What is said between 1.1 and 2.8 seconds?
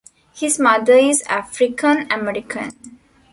African-American.